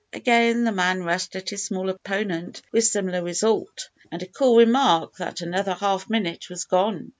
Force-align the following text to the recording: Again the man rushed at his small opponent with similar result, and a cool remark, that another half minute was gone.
Again 0.13 0.63
the 0.63 0.71
man 0.71 1.03
rushed 1.03 1.35
at 1.35 1.51
his 1.51 1.63
small 1.63 1.87
opponent 1.87 2.63
with 2.71 2.85
similar 2.85 3.21
result, 3.21 3.91
and 4.11 4.23
a 4.23 4.27
cool 4.27 4.57
remark, 4.57 5.17
that 5.17 5.41
another 5.41 5.73
half 5.75 6.09
minute 6.09 6.49
was 6.49 6.63
gone. 6.65 7.09